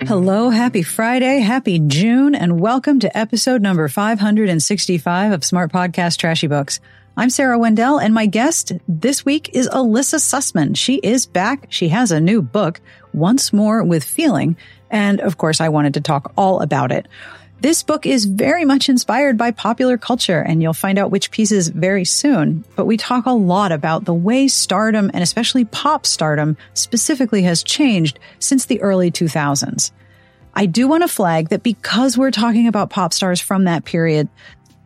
[0.00, 0.14] Mm-hmm.
[0.14, 6.46] Hello, happy Friday, happy June, and welcome to episode number 565 of Smart Podcast Trashy
[6.46, 6.80] Books.
[7.18, 10.74] I'm Sarah Wendell, and my guest this week is Elissa Sussman.
[10.74, 11.66] She is back.
[11.68, 12.80] She has a new book,
[13.12, 14.56] Once More with Feeling,
[14.90, 17.06] and of course, I wanted to talk all about it.
[17.60, 21.68] This book is very much inspired by popular culture, and you'll find out which pieces
[21.68, 22.64] very soon.
[22.74, 27.62] But we talk a lot about the way stardom, and especially pop stardom, specifically has
[27.62, 29.90] changed since the early 2000s.
[30.54, 34.30] I do want to flag that because we're talking about pop stars from that period,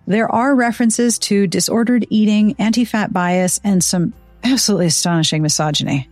[0.09, 4.13] there are references to disordered eating, anti-fat bias, and some
[4.43, 6.09] absolutely astonishing misogyny.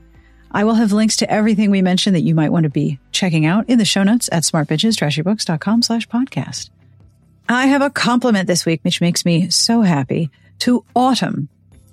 [0.53, 3.47] I will have links to everything we mentioned that you might want to be checking
[3.47, 6.71] out in the show notes at smartbitchestrashybooks.com slash podcast.
[7.49, 10.31] I have a compliment this week, which makes me so happy
[10.61, 11.49] to Autumn.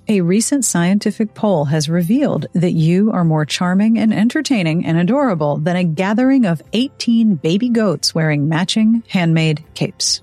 [0.08, 5.58] A recent scientific poll has revealed that you are more charming and entertaining and adorable
[5.58, 10.22] than a gathering of 18 baby goats wearing matching handmade capes.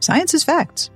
[0.00, 0.90] Science is facts.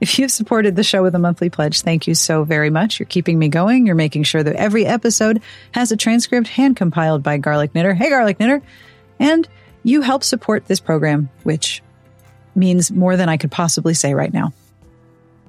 [0.00, 2.98] If you've supported the show with a monthly pledge, thank you so very much.
[2.98, 3.86] You're keeping me going.
[3.86, 7.92] You're making sure that every episode has a transcript hand compiled by Garlic Knitter.
[7.92, 8.62] Hey, Garlic Knitter.
[9.18, 9.46] And
[9.82, 11.82] you help support this program, which
[12.54, 14.52] means more than I could possibly say right now.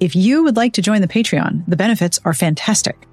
[0.01, 3.07] If you would like to join the Patreon, the benefits are fantastic.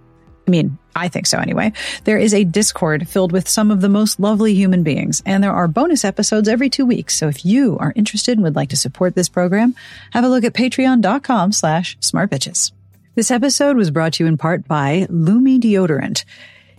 [0.48, 1.74] I mean, I think so anyway.
[2.04, 5.52] There is a Discord filled with some of the most lovely human beings, and there
[5.52, 7.18] are bonus episodes every two weeks.
[7.18, 9.74] So if you are interested and would like to support this program,
[10.12, 12.72] have a look at patreon.com slash smartbitches.
[13.14, 16.24] This episode was brought to you in part by Lume Deodorant.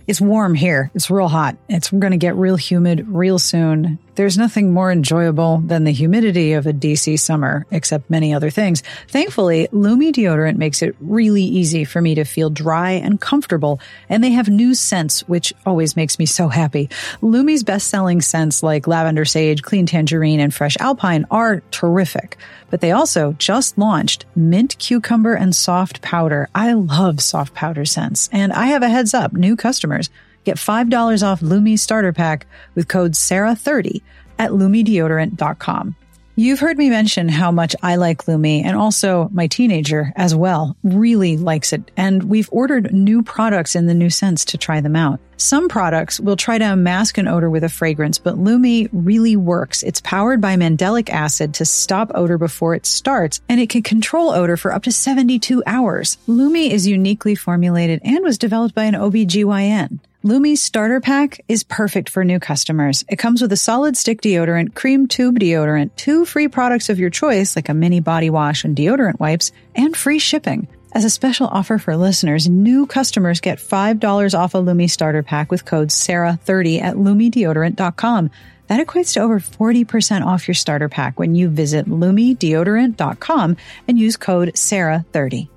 [0.08, 0.90] It's warm here.
[0.96, 1.56] It's real hot.
[1.70, 4.00] It's going to get real humid real soon.
[4.20, 8.84] There's nothing more enjoyable than the humidity of a DC summer, except many other things.
[9.08, 14.22] Thankfully, Lume deodorant makes it really easy for me to feel dry and comfortable, and
[14.22, 16.90] they have new scents, which always makes me so happy.
[17.22, 22.38] Lume's best-selling scents like lavender sage, clean tangerine, and fresh alpine are terrific
[22.70, 26.48] but they also just launched mint cucumber and soft powder.
[26.54, 30.12] I love soft powder scents, and I have a heads up, new customers
[30.44, 34.02] get $5 off Lume starter pack with code SARAH30
[34.38, 35.96] at lumedeodorant.com.
[36.40, 40.78] You've heard me mention how much I like Lume, and also my teenager as well
[40.84, 41.92] really likes it.
[41.98, 45.20] And we've ordered new products in the new sense to try them out.
[45.36, 49.84] Some products will try to mask an odor with a fragrance, but Lume really works.
[49.84, 54.30] It's powered by mandelic acid to stop odor before it starts, and it can control
[54.30, 56.18] odor for up to 72 hours.
[56.26, 60.00] Lume is uniquely formulated and was developed by an OBGYN.
[60.22, 63.06] Lume's starter pack is perfect for new customers.
[63.08, 67.10] It comes with a solid stick deodorant, cream tube deodorant, two free products of your
[67.10, 70.68] choice, like a mini body wash and deodorant wipes, and free shipping.
[70.92, 75.52] As a special offer for listeners, new customers get $5 off a Lume starter pack
[75.52, 78.30] with code SARAH30 at lumedeodorant.com.
[78.68, 83.56] That equates to over 40% off your starter pack when you visit lumedeodorant.com
[83.88, 85.48] and use code SARAH30.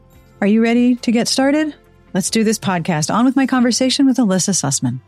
[0.40, 1.74] Are you ready to get started?
[2.14, 3.12] Let's do this podcast.
[3.12, 5.00] On with my conversation with Elissa Sussman.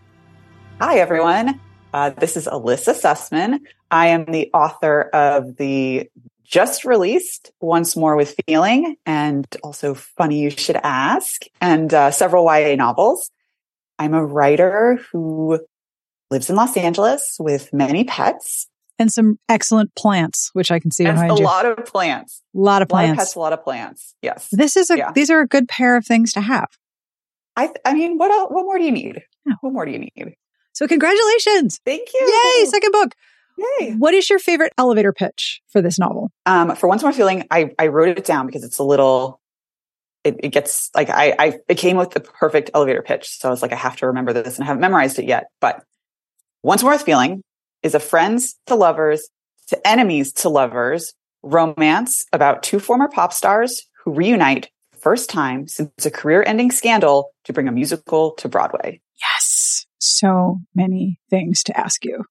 [0.80, 1.60] Hi, everyone.
[1.92, 3.60] Uh, this is Elissa Sussman.
[3.90, 6.08] I am the author of the
[6.42, 12.44] just released Once More with Feeling and also Funny You Should Ask and uh, several
[12.46, 13.30] YA novels.
[13.98, 15.60] I'm a writer who
[16.30, 18.66] lives in Los Angeles with many pets
[18.98, 21.44] and some excellent plants, which I can see and behind a you.
[21.44, 22.42] lot of plants.
[22.54, 23.18] A lot of A lot of plants.
[23.20, 24.14] pets, a lot of plants.
[24.22, 24.48] Yes.
[24.50, 25.12] This is a Yeah.
[25.12, 26.68] these are a good pair of things to have.
[27.56, 29.22] I, I mean, what else, what more do you need?
[29.46, 29.54] Yeah.
[29.60, 30.36] What more do you need?
[30.72, 31.80] So congratulations.
[31.84, 32.20] Thank you.
[32.58, 33.14] Yay, second book.
[33.56, 33.92] Yay.
[33.92, 36.32] What is your favorite elevator pitch for this novel?
[36.46, 39.40] Um, for once more feeling, I, I wrote it down because it's a little,
[40.24, 43.28] it, it gets like, I, I, it came with the perfect elevator pitch.
[43.28, 45.44] So I was like, I have to remember this and I haven't memorized it yet.
[45.60, 45.84] But
[46.64, 47.42] once more feeling
[47.82, 49.28] is a friends to lovers
[49.68, 54.70] to enemies to lovers romance about two former pop stars who reunite
[55.04, 59.00] first time since a career ending scandal to bring a musical to Broadway.
[59.20, 59.86] Yes.
[59.98, 62.24] So many things to ask you.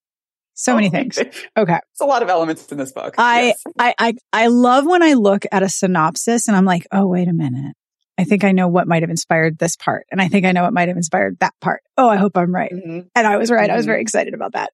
[0.56, 1.18] So many things.
[1.18, 1.80] Okay.
[1.92, 3.16] It's a lot of elements in this book.
[3.18, 3.64] I, Yes.
[3.80, 7.28] I, I, I love when I look at a synopsis and I'm like, oh, wait
[7.28, 7.75] a minute.
[8.18, 10.06] I think I know what might have inspired this part.
[10.12, 11.81] And I think I know what might have inspired that part.
[11.98, 12.72] Oh, I hope I'm right.
[12.72, 13.08] Mhm.
[13.16, 13.69] And I was right.
[13.69, 13.90] I was Mhm.
[13.94, 14.72] very excited about that.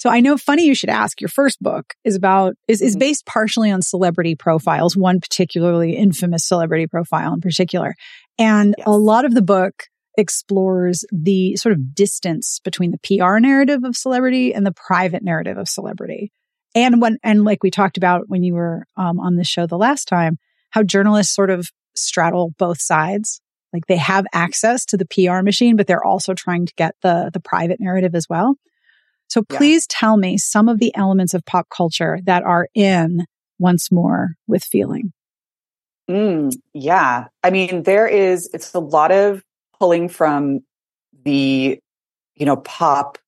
[0.00, 1.20] So I know funny you should ask.
[1.20, 3.00] Your first book is about is is Mhm.
[3.00, 7.94] based partially on celebrity profiles, one particularly infamous celebrity profile in particular.
[8.38, 8.86] And Yes.
[8.86, 9.84] a lot of the book
[10.16, 15.58] explores the sort of distance between the PR narrative of celebrity and the private narrative
[15.58, 16.32] of celebrity.
[16.74, 19.76] And when and like we talked about when you were um, on the show the
[19.78, 20.38] last time,
[20.70, 23.40] how journalists sort of straddle both sides.
[23.72, 27.30] Like they have access to the PR machine, but they're also trying to get the
[27.34, 28.54] the private narrative as well.
[29.30, 29.58] So Yeah.
[29.58, 33.26] please tell me some of the elements of pop culture that are in
[33.58, 35.12] once more with feeling.
[36.10, 37.26] Mm, yeah.
[37.44, 39.42] I mean, there is, it's a lot of
[39.78, 40.60] pulling from
[41.24, 41.78] the,
[42.34, 43.18] you know, pop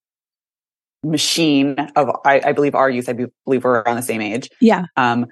[1.04, 3.12] machine of, I, I believe our youth, I
[3.44, 4.50] believe we're around the same age.
[4.60, 4.86] Yeah.
[4.96, 5.26] Um,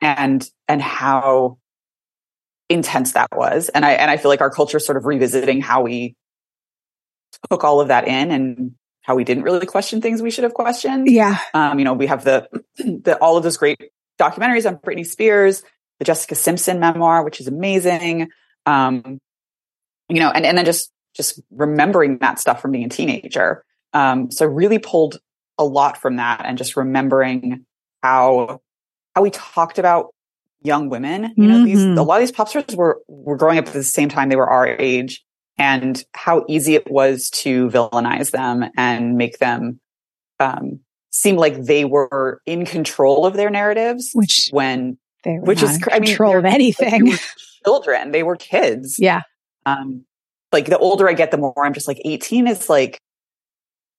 [0.00, 1.58] and, and how
[2.70, 3.68] intense that was.
[3.68, 6.16] And I, and I feel like our culture is sort of revisiting how we
[7.50, 8.72] took all of that in and
[9.04, 11.08] how we didn't really question things we should have questioned.
[11.10, 11.38] Yeah.
[11.52, 12.48] Um, you know, we have the,
[12.78, 13.78] the all of those great
[14.18, 15.62] documentaries on Britney Spears,
[15.98, 18.30] the Jessica Simpson memoir, which is amazing.
[18.66, 19.18] Um,
[20.08, 23.64] you know, and, and then just just remembering that stuff from being a teenager.
[23.92, 25.20] Um, so really pulled
[25.58, 27.64] a lot from that and just remembering
[28.02, 28.60] how
[29.14, 30.14] how we talked about
[30.62, 31.32] young women.
[31.36, 31.98] You know, these Mhm.
[31.98, 34.36] a lot of these pop stars were were growing up at the same time they
[34.36, 35.22] were our age,
[35.58, 39.80] and how easy it was to villainize them and make them
[40.40, 40.80] um,
[41.10, 44.10] seem like they were in control of their narratives.
[44.14, 47.12] Which when they were which not is I mean, control of anything.
[47.64, 48.96] children, they were kids.
[48.98, 49.22] yeah.
[49.66, 50.04] Um,
[50.52, 52.98] like the older I get, the more I'm just like 18 is like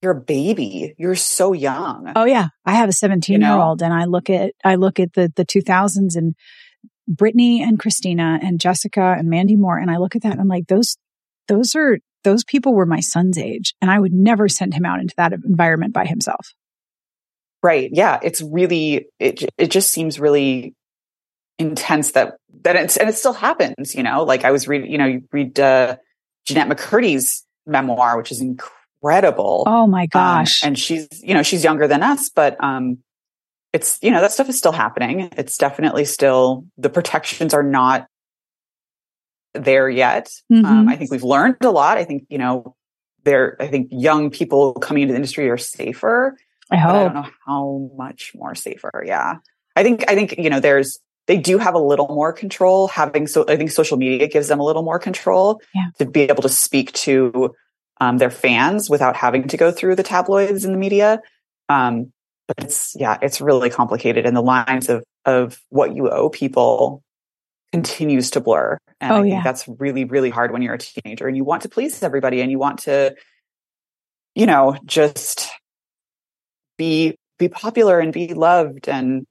[0.01, 0.93] you're a baby.
[0.97, 2.11] You're so young.
[2.15, 2.49] Oh yeah.
[2.65, 5.31] I have a 17 You year old and I look at, I look at the,
[5.35, 6.35] the 2000s and
[7.11, 9.77] Britney and Christina and Jessica and Mandy Moore.
[9.77, 10.95] And I look at that and I'm like, those,
[11.47, 14.99] those are, those people were my son's age and I would never send him out
[14.99, 16.53] into that environment by himself.
[17.61, 17.89] Right.
[17.91, 18.19] Yeah.
[18.21, 20.75] It's really, it, it just seems really
[21.57, 24.97] intense that, that it's, and it still happens, you know, like I was reading, you
[24.97, 25.97] know, you read, uh,
[26.45, 29.63] Jennette McCurdy's memoir, which is incredible.
[29.65, 30.63] Oh my Um, gosh.
[30.63, 32.99] and she's, you know, she's younger than us, but, um,
[33.73, 35.29] it's, you know, that stuff is still happening.
[35.37, 38.07] It's definitely still, the protections are not
[39.55, 40.29] there yet.
[40.51, 40.89] Um, Mhm.
[40.89, 41.97] I think we've learned a lot.
[41.97, 42.75] I think, you know,
[43.23, 46.37] there, I think young people coming into the industry are safer,
[46.71, 47.13] I but I hope.
[47.13, 49.03] don't know how much more safer.
[49.05, 49.35] Yeah.
[49.75, 53.25] I think, I think, you know, there's, they do have a little more control having,
[53.27, 55.87] so I think social media gives them a little more control Yeah.
[55.97, 57.55] to be able to speak to
[57.99, 61.19] um, their fans without having to go through the tabloids and the media.
[61.69, 62.11] Um,
[62.47, 67.01] but it's, yeah, it's really complicated and the lines of, of what you owe people
[67.71, 68.77] continues to blur.
[69.01, 69.43] And Oh, I think yeah.
[69.43, 72.49] that's really, really hard when you're a teenager and you want to please everybody and
[72.51, 73.15] you want to,
[74.33, 75.49] you know, just
[76.77, 78.87] be, be popular and be loved.
[78.87, 79.25] And,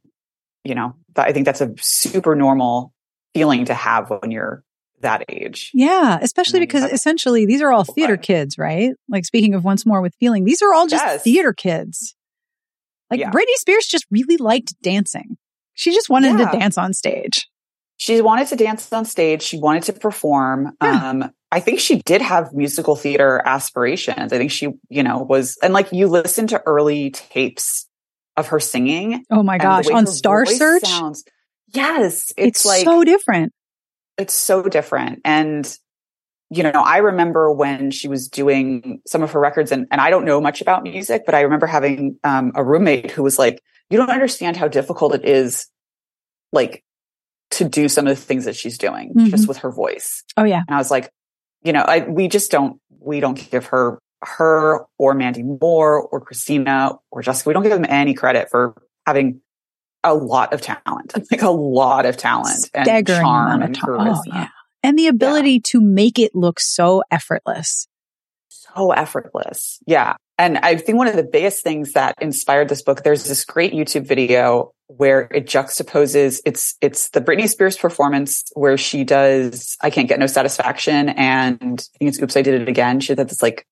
[0.65, 2.93] you know, I think that's a super normal
[3.35, 4.63] feeling to have when you're
[5.01, 5.71] that age.
[5.75, 8.93] Yeah, especially because essentially these are all theater kids, right?
[9.09, 11.23] Like speaking of once more with feeling, these are all just Yes.
[11.23, 12.15] theater kids.
[13.11, 13.31] Like Yeah.
[13.31, 15.37] Britney Spears just really liked dancing.
[15.75, 16.51] She just wanted Yeah.
[16.51, 17.49] to dance on stage.
[18.05, 19.41] She wanted to dance on stage.
[19.41, 20.77] She wanted to perform.
[20.83, 21.09] Yeah.
[21.09, 24.31] Um, I think she did have musical theater aspirations.
[24.31, 27.89] I think she, you know, was, and like you listen to early tapes
[28.37, 29.25] of her singing.
[29.31, 31.25] Oh my gosh, on Star Search, Sounds,
[31.69, 32.31] yes.
[32.37, 33.55] it's, It's, like, so different.
[34.19, 35.23] it's so different.
[35.25, 35.75] And,
[36.51, 40.11] you know, I remember when she was doing some of her records and, and I
[40.11, 43.63] don't know much about music, but I remember having um, a roommate who was like,
[43.89, 45.69] you don't understand how difficult it is,
[46.53, 46.85] like
[47.53, 49.31] to do some of the things that she's doing Mhm.
[49.31, 50.25] just with her voice.
[50.37, 51.11] Oh yeah, And I was like,
[51.63, 56.21] you know, I, we just don't, we don't give her her or Mandy Moore or
[56.21, 58.75] Christina or Jessica, we don't give them any credit for
[59.07, 59.41] having
[60.03, 64.17] a lot of talent, like a lot of talent and Staggering charm and charisma.
[64.17, 64.49] Oh, yeah.
[64.83, 67.87] And the ability to make it look so effortless.
[68.49, 69.79] So effortless.
[69.87, 70.15] Yeah.
[70.37, 73.73] And I think one of the biggest things that inspired this book, there's this great
[73.73, 79.91] YouTube video where it juxtaposes it's it's the Britney Spears performance where she does I
[79.91, 83.01] can't get no satisfaction and I think it's oops I did it again.
[83.01, 83.67] She did this like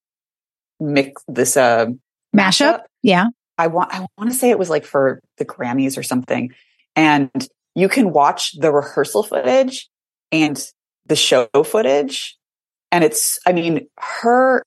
[0.80, 1.86] mix this uh
[2.34, 2.82] Mashup?
[3.02, 3.26] Yeah.
[3.58, 6.52] I want I want to say it was like for the Grammys or something.
[6.96, 9.88] And you can watch the rehearsal footage
[10.30, 10.62] and
[11.06, 12.38] the show footage.
[12.90, 14.64] And it's I mean, her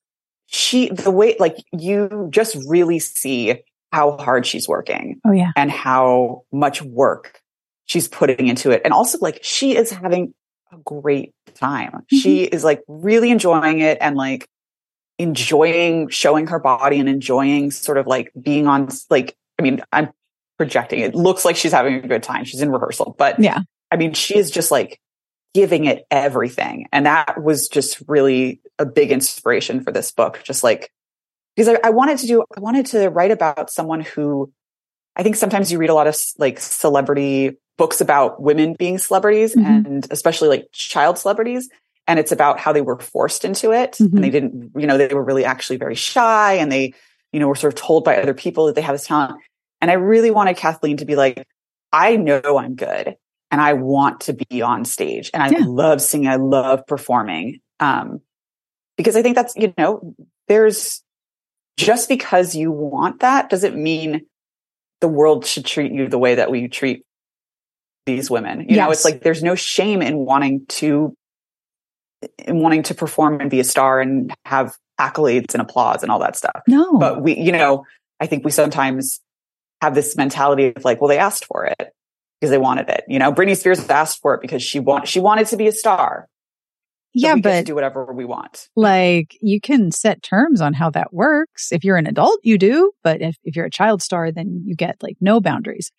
[0.48, 3.62] she the way like you just really see
[3.92, 5.52] how hard she's working Oh, yeah.
[5.56, 7.42] and how much work
[7.86, 8.82] she's putting into it.
[8.84, 10.34] And also like she is having
[10.72, 11.92] a great time.
[11.92, 12.18] Mm-hmm.
[12.18, 14.48] She is like really enjoying it and like
[15.18, 20.10] enjoying showing her body and enjoying sort of like being on like I mean, I'm
[20.58, 21.00] projecting.
[21.00, 22.44] It looks like she's having a good time.
[22.44, 23.60] She's in rehearsal, but Yeah.
[23.92, 25.00] I mean, she is just like
[25.56, 26.86] giving it everything.
[26.92, 30.42] And that was just really a big inspiration for this book.
[30.44, 30.92] Just like,
[31.56, 34.52] because I, I wanted to do, I wanted to write about someone who
[35.16, 39.56] I think sometimes you read a lot of like celebrity books about women being celebrities
[39.56, 39.66] Mhm.
[39.86, 41.70] and especially like child celebrities.
[42.06, 44.14] And it's about how they were forced into it Mhm.
[44.14, 46.94] and they didn't, you know, they were really actually very shy and they,
[47.32, 49.40] you know, were sort of told by other people that they have this talent.
[49.80, 51.48] And I really wanted Kathleen to be like,
[51.94, 53.16] I know I'm good
[53.56, 55.64] and I want to be on stage and I Yeah.
[55.66, 56.28] love singing.
[56.28, 57.62] I love performing.
[57.80, 58.20] Um,
[58.98, 60.14] because I think that's, you know,
[60.50, 61.02] there's
[61.78, 64.26] just because you want that doesn't mean
[65.00, 67.06] the world should treat you the way that we treat
[68.06, 68.68] these women.
[68.68, 71.16] You know, it's like there's no shame in wanting to
[72.40, 76.20] in wanting to perform and be a star and have accolades and applause and all
[76.20, 76.62] that stuff.
[76.68, 76.98] No.
[76.98, 77.86] But we, you know,
[78.20, 79.22] I think we sometimes
[79.82, 81.94] have this mentality of like, well, they asked for it
[82.46, 83.04] because they wanted it.
[83.08, 85.72] You know, Britney Spears asked for it because she want she wanted to be a
[85.72, 86.28] star.
[87.18, 88.68] So yeah, we get to but do whatever we want.
[88.76, 91.72] like you can set terms on how that works.
[91.72, 92.92] If you're an adult, you do.
[93.04, 95.92] But if, if you're a child star, then you get like no boundaries.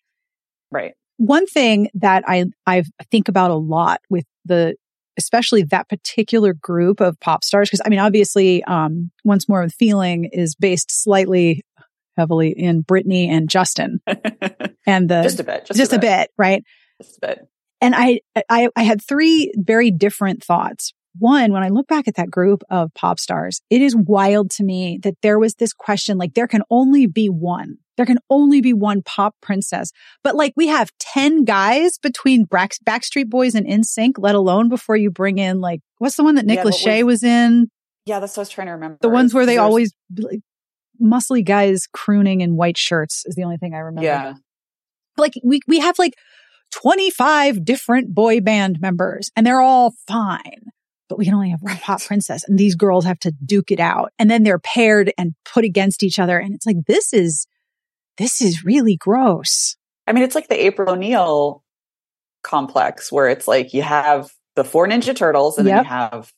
[0.71, 0.93] Right.
[1.17, 4.75] one thing that I I think about a lot with the
[5.17, 9.73] especially that particular group of pop stars because I mean obviously um once more with
[9.73, 11.63] feeling is based slightly
[12.17, 13.99] heavily in Britney and Justin
[14.85, 15.65] and the just a bit.
[15.65, 16.63] Just, just a bit right
[17.01, 17.47] Just a bit.
[17.81, 18.19] and I,
[18.49, 20.93] I I had three very different thoughts.
[21.19, 24.63] One, when I look back at that group of pop stars, it is wild to
[24.63, 27.77] me that there was this question like there can only be one.
[27.97, 29.91] There can only be one pop princess.
[30.23, 34.95] But like we have 10 guys between Brax- Backstreet Boys and NSYNC, let alone before
[34.95, 37.71] you bring in like what's the one that Nick Yeah, Lachey was- was in?
[38.05, 38.99] Yeah, that's what I was trying to remember.
[39.01, 40.39] The ones where they always like,
[41.01, 44.33] muscly guys crooning in white shirts is the only thing I remember Yeah.
[45.17, 46.13] like we we have like
[46.73, 50.61] 25 different boy band members and they're all fine
[51.09, 53.79] but we can only have one pop princess and these girls have to duke it
[53.79, 57.47] out and then they're paired and put against each other and it's like this is
[58.17, 59.75] this is really gross
[60.09, 61.63] I mean, it's like the April O'Neil
[62.41, 66.31] complex where it's like you have the four Ninja Turtles and then you have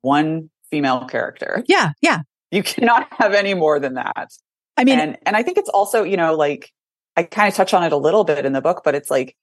[0.00, 1.62] one female character.
[1.68, 4.30] yeah yeah You cannot have any more than that.
[4.76, 6.70] i mean and and I think it's also, you know, like
[7.16, 9.36] I kind of touch on it a little bit in the book, but it's like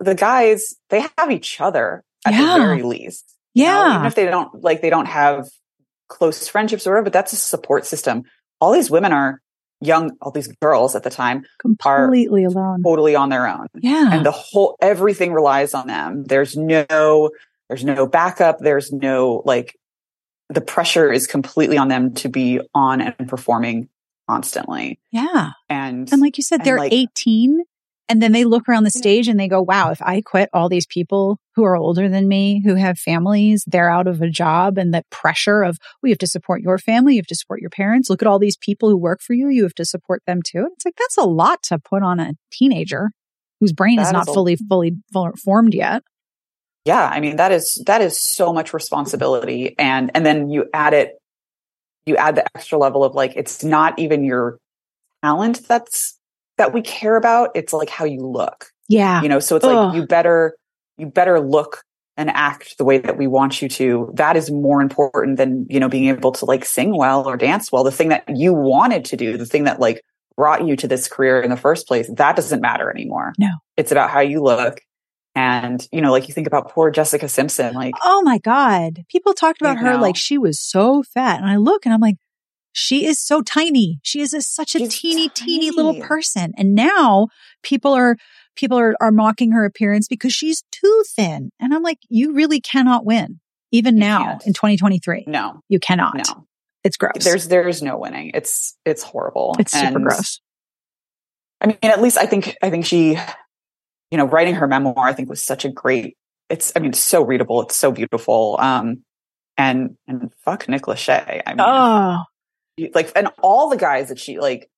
[0.00, 2.54] the guys, they have each other at Yeah.
[2.58, 3.24] the very least.
[3.54, 5.48] you know, yeah even if they don't like they don't have
[6.08, 8.24] close friendships or whatever, but that's a support system.
[8.60, 9.40] All these women are
[9.80, 13.66] young, all these girls at the time completely alone totally on their own.
[13.74, 16.24] yeah And the whole everything relies on them.
[16.24, 17.30] There's no
[17.68, 19.74] there's no backup, there's no like
[20.48, 23.88] the pressure is completely on them to be on and performing
[24.28, 25.00] constantly.
[25.12, 25.50] yeah.
[25.68, 27.62] And and like you said they're like- 18
[28.08, 30.68] and then they look around the stage and they go wow if i quit all
[30.68, 34.76] these people who are older than me who have families they're out of a job
[34.76, 37.70] and the pressure of we have to support your family you have to support your
[37.70, 40.40] parents look at all these people who work for you you have to support them
[40.42, 40.68] too.
[40.74, 43.12] It's like that's a lot to put on a teenager
[43.60, 44.92] whose brain is not is a- fully fully
[45.42, 46.02] formed yet
[46.84, 49.74] yeah, I mean that is that is so much responsibility.
[49.78, 51.18] And and then you add it
[52.06, 54.58] you add the extra level of like it's not even your
[55.22, 56.18] talent that's
[56.58, 57.50] that we care about.
[57.54, 58.66] It's like how you look.
[58.88, 59.72] yeah you know so it's Ugh.
[59.74, 60.54] like you better
[60.98, 61.82] you better look
[62.16, 65.80] and act the way that we want you to that is more important than you
[65.80, 69.04] know being able to like sing well or dance well the thing that you wanted
[69.06, 70.00] to do the thing that like
[70.36, 73.48] brought you to this career in the first place that doesn't matter anymore No.
[73.76, 74.80] it's about how you look
[75.34, 79.32] and you know like you think about poor jessica simpson like oh my god people
[79.34, 80.00] talked about her know.
[80.00, 82.16] like she was so fat and i look and i'm like
[82.76, 84.00] She is so tiny.
[84.02, 86.52] She is a, such a She's teeny, teeny little person.
[86.58, 87.28] And now
[87.62, 88.16] people are,
[88.56, 91.50] people are, are mocking her appearance because she's too thin.
[91.60, 93.38] And I'm like, you really cannot win.
[93.70, 94.46] Even You now can't.
[94.48, 96.16] in 2023, No, you cannot.
[96.16, 96.46] no.
[96.82, 97.22] It's gross.
[97.22, 98.32] There's there's no winning.
[98.34, 99.54] It's it's horrible.
[99.60, 100.40] it's super gross.
[101.60, 103.16] I mean, at least I think I think she,
[104.14, 106.16] you know, writing her memoir, I think was such a great.
[106.48, 107.62] It's I mean, it's so readable.
[107.62, 108.56] It's so beautiful.
[108.60, 109.02] Um,
[109.58, 111.42] and and fuck Nick Lachey.
[111.44, 112.22] I mean, Oh,
[112.94, 114.70] like, and all the guys that she like,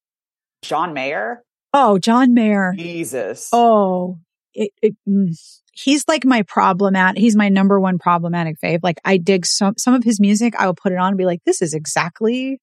[0.63, 1.43] John Mayer.
[1.75, 2.73] oh, John Mayer.
[2.79, 3.51] Jesus.
[3.53, 4.21] Oh,
[4.55, 5.37] it, it, mm.
[5.75, 7.21] he's like my problematic.
[7.21, 8.81] He's my number one problematic fave.
[8.83, 10.55] Like I dig some some of his music.
[10.59, 12.59] I will put it on and be like, this is exactly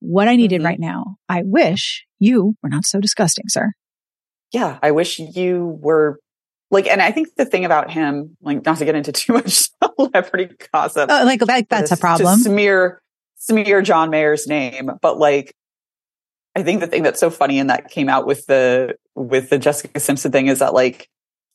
[0.00, 0.64] what I needed Mhm.
[0.66, 1.16] right now.
[1.26, 3.72] I wish you were not so disgusting, sir.
[4.52, 4.78] Yeah.
[4.82, 6.18] I wish you were
[6.70, 9.68] like, and I think the thing about him, like, not to get into too much
[9.82, 11.10] celebrity gossip.
[11.10, 12.38] Uh, like that, that's to- a problem.
[12.38, 13.00] Smear
[13.36, 15.52] smear John Mayer's name, but like
[16.54, 19.58] I think the thing that's so funny and that came out with the with the
[19.58, 21.08] Jessica Simpson thing is that like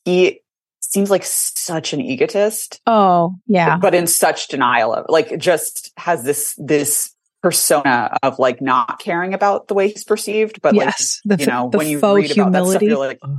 [0.04, 0.40] he
[0.80, 3.76] seems like such an egotist, Oh, yeah.
[3.78, 9.34] but in such denial of like just has this this persona of like not caring
[9.34, 11.20] about the way he's perceived, but yes.
[11.24, 12.86] The, like you know the when you faux read about that stuff, humility.
[12.86, 13.36] you're like, Ugh.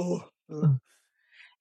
[0.00, 0.78] "Ooh, ooh."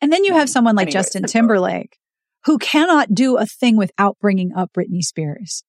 [0.02, 1.98] and then you have someone like Anyway, Justin Timberlake
[2.46, 5.64] who cannot do a thing without bringing up Britney Spears.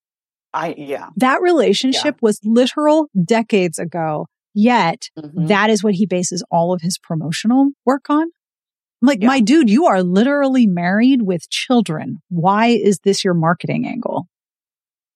[0.54, 1.08] I yeah.
[1.16, 4.26] That relationship was literal decades ago.
[4.54, 5.48] Yet Mhm.
[5.48, 8.22] that is what he bases all of his promotional work on.
[8.22, 9.28] I'm like, Yeah.
[9.28, 12.18] my dude, you are literally married with children.
[12.28, 14.26] Why is this your marketing angle?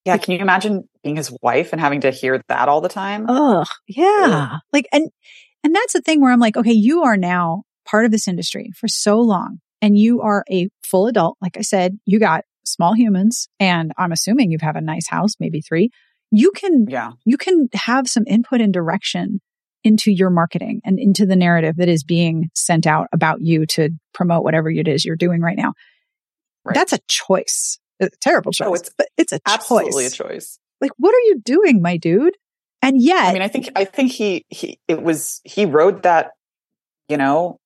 [0.06, 3.26] Yeah, can you imagine being his wife and having to hear that all the time?
[3.28, 3.66] Ugh.
[3.88, 4.58] Yeah.
[4.72, 5.10] Like, and,
[5.64, 8.70] and that's the thing where I'm like, okay, you are now part of this industry
[8.76, 11.36] for so long and you are a full adult.
[11.40, 15.32] Like I said, you got small humans and I'm assuming you have a nice house,
[15.40, 15.90] maybe three.
[16.30, 17.12] You can Yeah.
[17.24, 19.40] you can have some input and direction
[19.84, 23.90] into your marketing and into the narrative that is being sent out about you to
[24.12, 25.74] promote whatever it is you're doing right now.
[26.64, 26.74] Right.
[26.74, 27.78] That's a choice.
[28.00, 30.12] A terrible oh, choice, Oh, it's but it's a Absolutely choice.
[30.12, 30.58] a choice.
[30.80, 32.36] Like, what are you doing, my dude?
[32.82, 36.32] And yet, I mean, I think I think he he it was he rode that,
[37.08, 37.58] you know,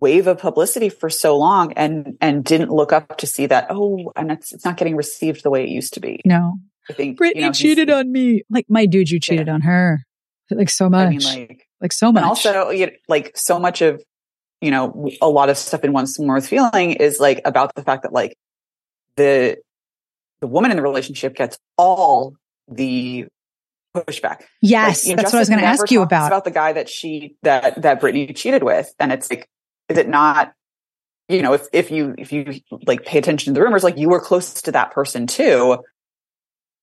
[0.00, 4.12] wave of publicity for so long and and didn't look up to see that oh,
[4.16, 6.20] and it's it's not getting received the way it used to be.
[6.24, 6.58] no,
[6.90, 8.42] I think Britney you know, cheated on me.
[8.50, 10.00] Like, my dude, you cheated on her.
[10.50, 11.06] Like so much.
[11.06, 12.22] I mean, like, like so much.
[12.22, 14.02] and also you know, like so much of
[14.60, 17.82] you know a lot of stuff in Once More with Feeling is like about the
[17.82, 18.36] fact that like
[19.16, 19.58] the
[20.40, 22.34] the woman in the relationship gets all
[22.68, 23.26] the
[23.94, 24.42] pushback.
[24.62, 26.26] yes, Like, you know, that's what I was going to ask you about.
[26.26, 29.48] about the guy that she that that Britney cheated with, and it's like,
[29.88, 30.52] is it not?
[31.28, 34.08] You know, if if you if you like pay attention to the rumors, like you
[34.08, 35.78] were close to that person too,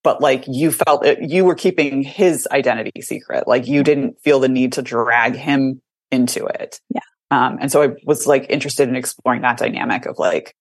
[0.03, 4.39] but like you felt it, you were keeping his identity secret, like you didn't feel
[4.39, 6.79] the need to drag him into it.
[6.93, 7.01] Yeah.
[7.31, 10.55] Um, and so I was like interested in exploring that dynamic of like,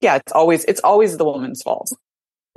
[0.00, 1.92] yeah, it's always it's always the woman's fault.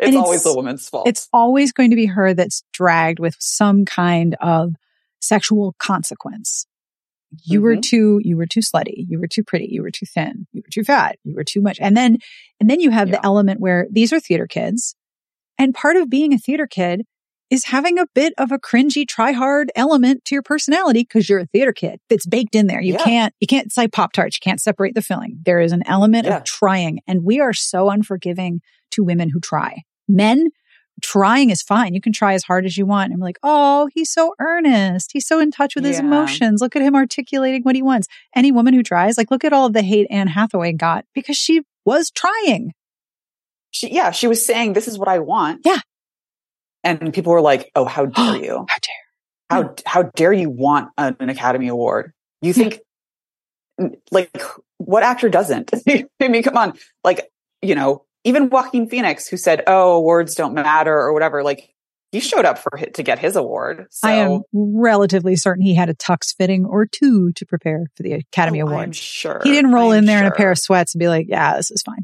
[0.10, 1.08] It's, always the woman's fault.
[1.08, 4.74] it's always going to be her that's dragged with some kind of
[5.22, 6.66] sexual consequence.
[7.46, 7.82] You were Mhm.
[7.84, 9.06] too, you were too slutty.
[9.08, 9.68] You were too pretty.
[9.72, 10.48] You were too thin.
[10.52, 11.18] You were too fat.
[11.24, 11.78] You were too much.
[11.80, 12.18] And then,
[12.60, 13.18] and then you have Yeah.
[13.18, 14.96] the element where these are theater kids.
[15.58, 17.04] And part of being a theater kid
[17.50, 21.40] is having a bit of a cringy, try hard element to your personality because you're
[21.40, 22.00] a theater kid.
[22.10, 22.82] It's baked in there.
[22.82, 23.04] You Yeah.
[23.04, 24.38] can't, you can't, like Pop Tarts.
[24.38, 25.40] You can't separate the filling.
[25.46, 26.38] There is an element Yeah.
[26.38, 27.00] of trying.
[27.08, 28.62] And we are so unforgiving
[28.92, 29.84] to women who try.
[30.08, 30.50] Men,
[31.02, 31.94] trying is fine.
[31.94, 33.12] You can try as hard as you want.
[33.14, 35.12] I'm like, oh, he's so earnest.
[35.14, 36.62] He's so in touch with his emotions.
[36.62, 38.08] Look at him articulating what he wants.
[38.36, 41.38] Any woman who tries, like, look at all of the hate Anne Hathaway got because
[41.38, 42.74] she was trying.
[43.72, 45.80] she, yeah, she was saying, "This is what I want." Yeah.
[46.84, 48.66] and people were like, "Oh, how dare you?
[48.70, 48.96] How dare.
[49.50, 52.14] How how dare you want an, an Academy Award?
[52.42, 52.80] You think
[54.12, 54.42] like
[54.78, 55.72] what actor doesn't?
[56.20, 57.30] I mean, come on, like
[57.62, 61.68] you know, even Joaquin Phoenix, who said, "Oh, awards don't matter" or whatever, like."
[62.14, 63.88] He showed up for to get his award.
[63.90, 68.04] So I am relatively certain he had a tux fitting or two to prepare for
[68.04, 68.96] the Academy Oh, I'm Award.
[68.98, 71.28] sure He didn't roll I'm in there in a pair of sweats and be like,
[71.30, 72.04] yeah, this is fine.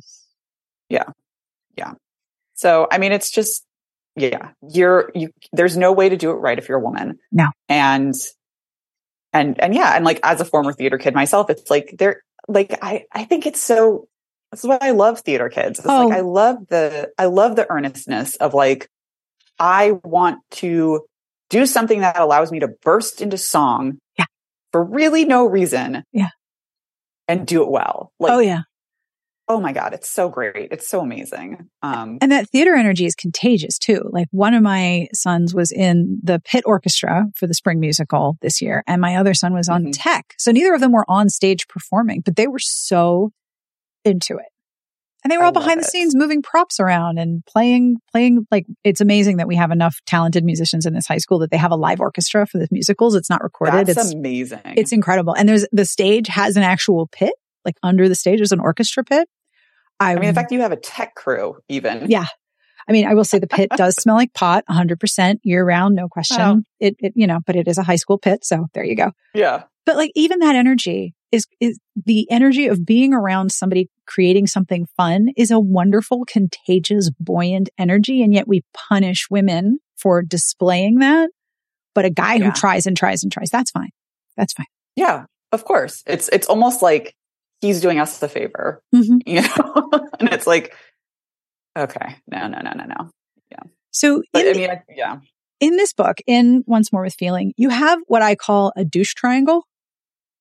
[0.87, 1.03] Yeah,
[1.75, 1.95] yeah.
[2.53, 3.65] So, I mean, it's just,
[4.15, 7.19] yeah, you're, you, there's no way to do it right if you're a woman.
[7.29, 7.47] No.
[7.67, 8.15] And,
[9.33, 9.93] and, and yeah.
[9.93, 13.45] And like, as a former theater kid myself, it's like, they're like, I, I think
[13.45, 14.07] it's so,
[14.51, 15.79] that's why I love theater kids.
[15.79, 16.07] It's Oh.
[16.07, 18.87] like, I love the, I love the earnestness of like,
[19.59, 21.05] I want to
[21.49, 23.97] do something that allows me to burst into song.
[24.17, 24.25] Yeah.
[24.71, 26.03] For really no reason.
[26.11, 26.29] Yeah.
[27.27, 28.11] And do it well.
[28.19, 28.61] Like, oh, yeah.
[29.49, 33.15] oh my god it's so great it's so amazing um And that theater energy is
[33.15, 34.01] contagious too.
[34.11, 38.61] Like one of my sons was in the pit orchestra for the spring musical this
[38.61, 39.91] year, and my other son was on Mhm.
[39.93, 40.33] tech.
[40.37, 43.31] So neither of them were on stage performing, but they were so
[44.07, 44.47] into it.
[45.23, 45.89] And they were I all behind the it.
[45.89, 50.45] scenes moving props around and playing, playing like it's amazing that we have enough talented
[50.45, 53.15] musicians in this high school that they have a live orchestra for the musicals.
[53.15, 53.87] It's not recorded.
[53.87, 55.35] that's it's amazing it's incredible.
[55.35, 57.33] And there's the stage has an actual pit,
[57.65, 59.27] like under the stage, there's an orchestra pit.
[59.99, 62.25] I, i mean in um, fact you have a tech crew even Yeah.
[62.87, 66.07] I mean, I will say the pit does smell like pot 100% year round, no
[66.07, 66.41] question.
[66.41, 66.61] Oh.
[66.79, 68.45] It, it, you know, but it is a high school pit.
[68.45, 69.11] So there you go.
[69.33, 74.47] yeah But like even that energy is, is the energy of being around somebody creating
[74.47, 78.21] something fun is a wonderful, contagious, buoyant energy.
[78.23, 81.29] And yet we punish women for displaying that.
[81.93, 82.45] But a guy Yeah.
[82.45, 83.89] who tries and tries and tries, that's fine.
[84.37, 84.67] That's fine.
[84.95, 87.15] yeah of course it's it's almost like
[87.61, 89.21] he's doing us the favor Mhm.
[89.25, 90.75] you know and it's like
[91.77, 93.09] okay no no no no no
[93.51, 93.63] Yeah.
[93.91, 95.17] So but i mean yeah
[95.59, 99.15] in this book, in Once More with Feeling, you have what I call a douche
[99.15, 99.65] triangle.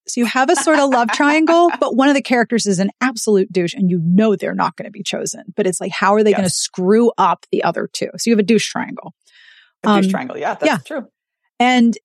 [0.08, 2.90] So you have a sort of love triangle, but one of the characters is an
[3.00, 5.42] absolute douche and you know they're not going to be chosen.
[5.56, 8.08] But it's like, how are they going to screw up the other two?
[8.16, 9.14] So you have a douche triangle.
[9.84, 10.78] a douche Um, triangle yeah that's yeah.
[10.78, 11.08] true
[11.58, 11.96] And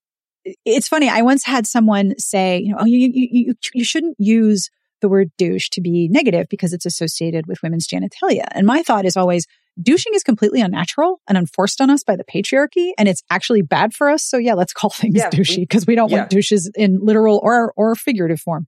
[0.64, 1.08] it's funny.
[1.08, 5.08] I once had someone say, you know, oh, you, you, you, you shouldn't use the
[5.08, 8.46] word douche to be negative because it's associated with women's genitalia.
[8.52, 9.46] And my thought is always
[9.80, 12.92] douching is completely unnatural and enforced on us by the patriarchy.
[12.98, 14.22] And it's actually bad for us.
[14.24, 16.18] So yeah, let's call things Yeah, douchey because we don't yeah.
[16.18, 18.66] want douches in literal or, or figurative form.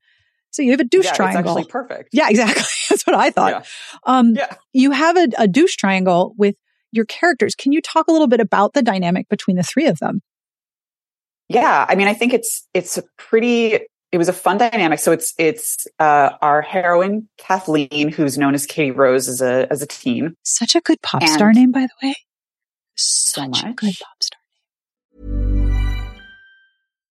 [0.50, 1.56] So you have a douche yeah, triangle.
[1.56, 2.62] it's actually perfect yeah, exactly.
[2.88, 3.50] That's what I thought.
[3.52, 3.62] Yeah.
[4.04, 4.54] Um, Yeah.
[4.72, 6.54] you have a, a douche triangle with
[6.92, 7.54] your characters.
[7.56, 10.22] Can you talk a little bit about the dynamic between the three of them?
[11.48, 13.80] Yeah, I mean, I think it's it's a pretty.
[14.14, 15.00] It was a fun dynamic.
[15.00, 19.82] So it's it's uh, our heroine Kathleen, who's known as Katie Rose as a as
[19.82, 20.36] a teen.
[20.44, 22.14] Such a good pop And- star name, by the way.
[22.94, 23.76] Such a much.
[23.76, 24.38] good pop star.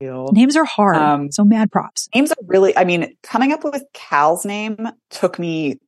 [0.00, 0.96] Names are hard.
[0.96, 2.08] Um, so mad props.
[2.14, 2.76] Names are really.
[2.76, 5.78] I mean, coming up with Cal's name took me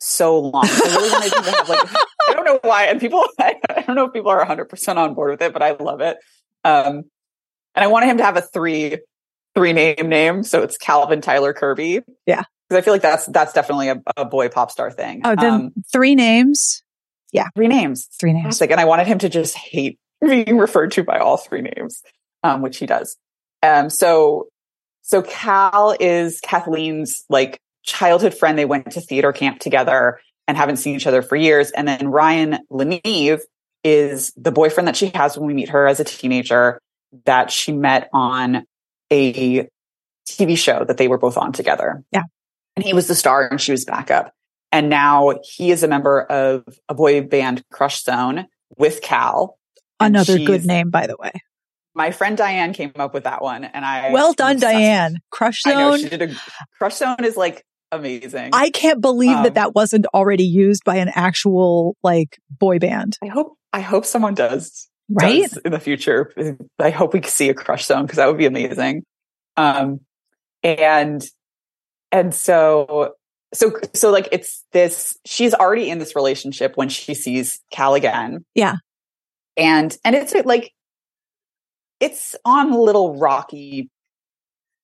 [0.00, 0.64] so long.
[0.66, 1.88] I really wanted to have like.
[2.28, 3.24] I don't know why, and people.
[3.38, 3.54] I,
[3.86, 6.16] don't know if people are 100 percent on board with it, but I love it.
[6.64, 7.04] Um,
[7.74, 8.98] and I wanted him to have a three
[9.54, 12.00] three name name, so it's Calvin Tyler Kirby.
[12.26, 12.42] Yeah.
[12.68, 15.20] because I feel like that's that's definitely a, a boy pop star thing.
[15.24, 16.82] Oh, then Um, three names.
[17.32, 17.48] Yeah.
[17.54, 18.08] three names.
[18.20, 18.42] Three names.
[18.44, 18.70] Fantastic.
[18.72, 22.02] And I wanted him to just hate being referred to by all three names,
[22.42, 23.16] um, which he does.
[23.62, 24.48] Um, so,
[25.02, 28.58] so Cal is Kathleen's like childhood friend.
[28.58, 31.70] They went to theater camp together and haven't seen each other for years.
[31.70, 33.40] And then Ryan Leneve
[33.84, 36.80] is the boyfriend that she has when we meet her as a teenager
[37.24, 38.64] that she met on
[39.10, 39.68] a
[40.26, 42.02] TV show that they were both on together.
[42.12, 42.22] Yeah.
[42.76, 44.32] And he was the star and she was backup.
[44.70, 48.46] And now he is a member of a boy band Crush Zone
[48.78, 49.58] with Cal.
[50.00, 51.32] Another good name, by the way.
[51.94, 55.16] My friend Diane came up with that one and I Well done, Diane.
[55.30, 55.72] Crush Zone.
[55.72, 56.34] I know she did a
[56.78, 58.50] Crush Zone is like amazing.
[58.52, 63.18] I can't believe that Um, that wasn't already used by an actual like boy band,
[63.22, 65.42] I hope I hope someone does right?
[65.42, 66.32] does in the future.
[66.78, 69.04] I hope we can see a crush zone because that would be amazing.
[69.58, 70.00] Um,
[70.62, 71.22] and
[72.10, 73.12] and so
[73.52, 75.18] so so like it's this.
[75.26, 78.44] She's already in this relationship when she sees Cal again.
[78.54, 78.76] Yeah.
[79.58, 80.72] and and it's like
[82.02, 83.88] it's on a little rocky,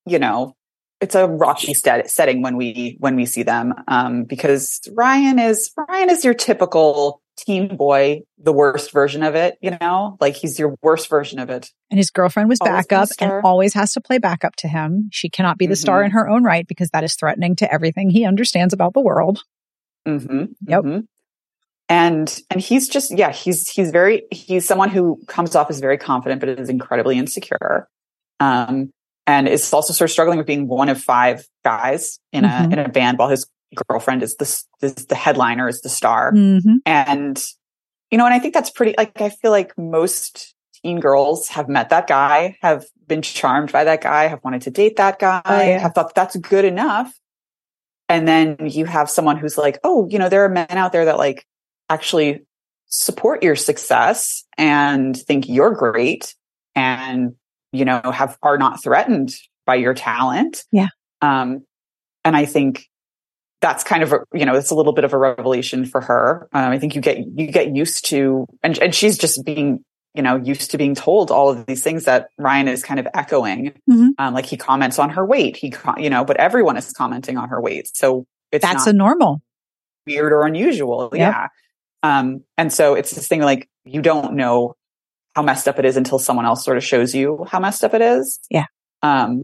[0.07, 0.55] you know.
[1.01, 5.71] It's a rocky set, setting when we when we see them um, because Ryan is
[5.77, 9.59] Ryan is your typical teen boy, the worst version of it.
[9.61, 11.71] You know, like he's your worst version of it.
[11.91, 15.09] And his girlfriend was Always backup and always has to play backup to him.
[15.13, 16.07] She cannot be the star Mhm.
[16.07, 19.45] in her own right because that is threatening to everything he understands about the world.
[20.07, 20.45] Mm-hmm.
[20.67, 20.83] Yep.
[20.85, 21.07] mhm.
[21.89, 25.97] And and he's just yeah he's he's very he's someone who comes off as very
[25.97, 27.89] confident but is incredibly insecure.
[28.41, 28.91] Um,
[29.27, 32.73] and is also sort of struggling with being one of five guys in a Mhm.
[32.75, 33.47] in a band while his
[33.89, 36.77] girlfriend is the is the headliner is the star Mm-hmm.
[36.87, 37.43] and
[38.11, 41.69] you know and i think that's pretty like i feel like most teen girls have
[41.69, 45.43] met that guy have been charmed by that guy have wanted to date that guy
[45.45, 45.79] Oh, yeah.
[45.81, 47.13] have thought that's good enough
[48.09, 51.05] and then you have someone who's like oh you know there are men out there
[51.05, 51.45] that like
[51.89, 52.43] actually
[52.87, 56.35] support your success and think you're great
[56.75, 57.35] and
[57.73, 59.35] you know have are not threatened
[59.67, 60.89] by your talent Yeah.
[61.21, 61.65] um
[62.25, 62.87] and i think
[63.61, 66.49] that's kind of a, you know it's a little bit of a revelation for her
[66.55, 70.23] um, i think you get you get used to and, and she's just being you
[70.23, 73.75] know used to being told all of these things that ryan is kind of echoing
[73.91, 74.13] Mhm.
[74.19, 77.51] um, like he comments on her weight he you know but everyone is commenting on
[77.51, 79.43] her weight so it's That's a normal.
[80.07, 81.21] weird or unusual Yep.
[81.21, 81.49] yeah
[82.03, 84.75] um and so it's this thing like you don't know
[85.35, 87.95] how messed up it is until someone else sort of shows you how messed up
[87.95, 88.65] it is Yeah.
[89.03, 89.43] um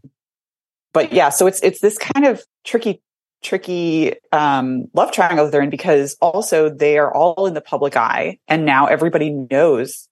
[0.92, 3.00] but yeah so it's it's this kind of tricky
[3.42, 7.96] tricky um love triangle that they're in because also they are all in the public
[7.96, 10.08] eye and now everybody knows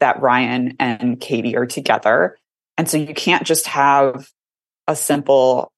[0.00, 2.36] that Ryan and Katie are together
[2.76, 4.28] and so you can't just have
[4.86, 5.72] a simple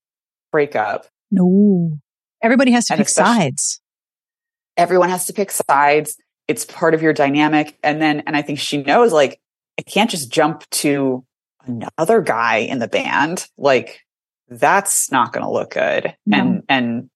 [0.50, 1.92] breakup No.
[2.42, 3.80] Everybody has to And pick sides.
[4.76, 6.16] Everyone has to pick sides.
[6.48, 7.78] It's part of your dynamic.
[7.82, 9.40] And then, and I think she knows like,
[9.78, 11.24] I can't just jump to
[11.66, 13.46] another guy in the band.
[13.58, 14.00] Like
[14.48, 16.14] that's not going to look good.
[16.24, 16.38] No.
[16.38, 17.10] And, and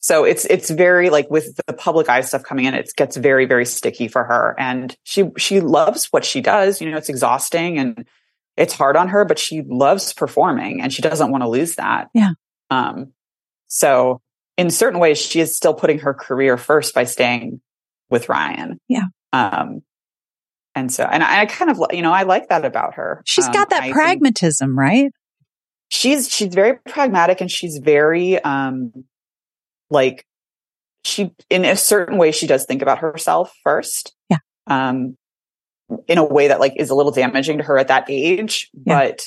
[0.00, 3.46] so it's, it's very like with the public eye stuff coming in, it gets very,
[3.46, 4.56] very sticky for her.
[4.58, 6.80] And she, she loves what she does.
[6.80, 8.04] You know, it's exhausting and
[8.56, 12.08] it's hard on her, but she loves performing and she doesn't want to lose that.
[12.14, 12.32] Yeah.
[12.68, 13.12] Um,
[13.68, 14.20] so
[14.56, 17.60] in certain ways, she is still putting her career first by staying
[18.10, 18.78] with Ryan.
[18.88, 19.04] Yeah.
[19.32, 19.82] Um,
[20.74, 23.22] and so, and I, I kind of, you know, I like that about her.
[23.26, 25.10] She's Um, got that I pragmatism, right?
[25.88, 28.92] She's, she's very pragmatic and she's very, um,
[29.90, 30.24] like
[31.04, 34.14] she, in a certain way, she does think about herself first.
[34.30, 34.38] Yeah.
[34.66, 35.16] Um,
[36.08, 38.98] in a way that like is a little damaging to her at that age, Yeah.
[38.98, 39.26] but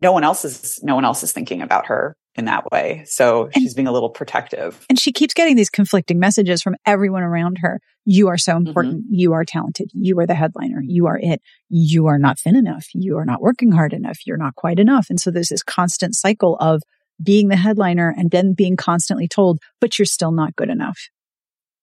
[0.00, 3.04] no one else is, no one else is thinking about her in that way.
[3.06, 4.84] So And- she's being a little protective.
[4.88, 7.80] And she keeps getting these conflicting messages from everyone around her.
[8.04, 8.68] You are so mm-hmm.
[8.68, 9.04] important.
[9.10, 9.90] You are talented.
[9.92, 10.80] You are the headliner.
[10.82, 11.40] You are it.
[11.68, 12.86] You are not thin enough.
[12.94, 14.18] You are not working hard enough.
[14.26, 15.06] You're not quite enough.
[15.10, 16.82] And so there's this constant cycle of
[17.22, 21.08] being the headliner and then being constantly told, but you're still not good enough.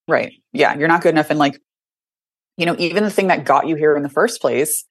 [0.08, 0.34] Right.
[0.52, 0.78] Yeah.
[0.78, 1.30] You're not good enough.
[1.30, 1.60] And like,
[2.58, 4.86] you know, even the thing that got you here in the first place,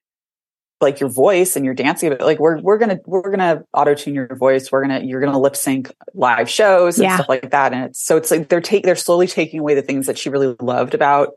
[0.82, 4.14] like your voice and your dancing, but like we're, we're to, we're to auto tune
[4.14, 4.70] your voice.
[4.70, 7.16] We're to, you're to lip sync live shows and Yeah.
[7.16, 7.72] stuff like that.
[7.72, 10.28] And it's, so it's like they're take, they're slowly taking away the things that she
[10.28, 11.30] really loved about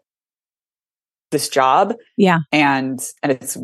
[1.31, 1.95] this job.
[2.17, 2.39] Yeah.
[2.51, 3.55] And, and it's,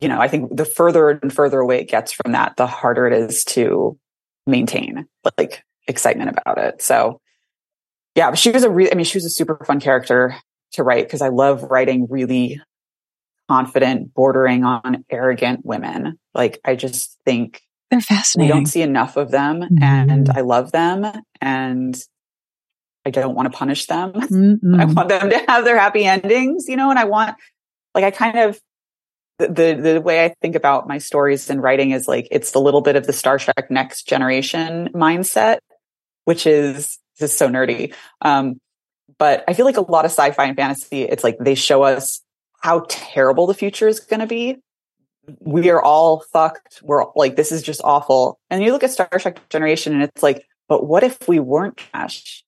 [0.00, 3.06] you know, I think the further and further away it gets from that, the harder
[3.06, 3.98] it is to
[4.46, 5.06] maintain
[5.38, 6.82] like excitement about it.
[6.82, 7.20] So
[8.14, 10.36] yeah, she was a real, I mean, she was a super fun character
[10.72, 12.60] to write because I love writing really
[13.48, 16.18] confident, bordering on arrogant women.
[16.34, 18.54] Like, I just think They're we fascinating.
[18.54, 21.06] don't see enough of them and I love them
[21.40, 21.96] and
[23.04, 24.12] I don't want to punish them.
[24.16, 24.94] I Mm-mm.
[24.94, 27.36] want them to have their happy endings, you know, and I want,
[27.94, 28.60] like, I kind of,
[29.38, 32.58] the, the, the way I think about my stories and writing is like, it's the
[32.60, 35.58] little bit of the Star Trek next generation mindset,
[36.24, 37.94] which is, is so nerdy.
[38.22, 38.58] Um,
[39.18, 42.22] but I feel like a lot of sci-fi and fantasy, it's like they show us
[42.60, 44.56] how terrible the future is going to be.
[45.40, 46.80] We are all fucked.
[46.82, 48.38] We're like, this is just awful.
[48.50, 51.76] And you look at Star Trek Generation and it's like, but what if we weren't
[51.76, 52.44] trash?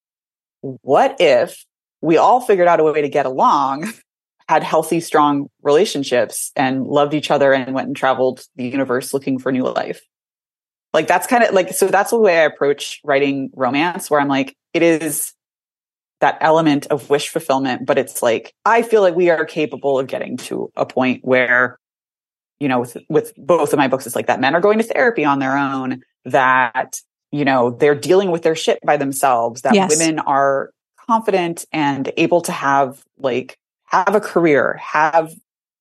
[0.61, 1.64] What if
[2.01, 3.92] we all figured out a way to get along,
[4.49, 9.38] had healthy, strong relationships and loved each other and went and traveled the universe looking
[9.38, 10.01] for new life?
[10.92, 14.29] Like that's kind of like, so that's the way I approach writing romance where I'm
[14.29, 15.33] like, it is
[16.20, 20.09] that element of wish fulfillment, but it's like, I feel like we are capable of
[20.09, 21.78] getting to a point where,
[22.59, 24.85] you know, with, with both of my books, it's like that men are going to
[24.85, 27.00] therapy on their own, that,
[27.31, 29.96] you know, they're dealing with their shit by themselves, that Yes.
[29.96, 30.70] women are
[31.09, 35.33] confident and able to have like, have a career, have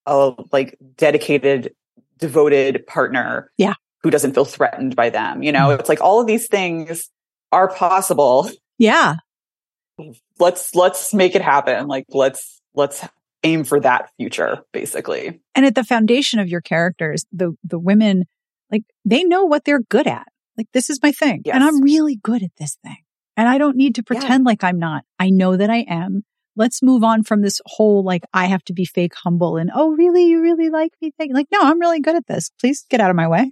[0.06, 1.74] a like dedicated,
[2.20, 3.52] devoted partner.
[3.58, 3.74] Yeah.
[4.04, 5.42] Who doesn't feel threatened by them.
[5.42, 5.80] You know, mm-hmm.
[5.80, 7.10] it's like all of these things
[7.52, 9.16] are possible Yeah.
[10.40, 13.06] Let's let's make it happen like let's let's
[13.44, 18.26] aim for that future basically And at the foundation of your characters, the, the women,
[18.72, 20.28] like they know what they're good at.
[20.58, 22.98] Like this is my thing and I'm really good at this thing
[23.36, 25.04] and I don't need to pretend like I'm not.
[25.20, 26.24] I know that I am.
[26.56, 29.92] Let's move on from this whole, like, I have to be fake humble and, oh,
[29.92, 30.26] really?
[30.26, 31.32] You really like me thing?
[31.32, 32.50] Like, no, I'm really good at this.
[32.60, 33.52] Please get out of my way.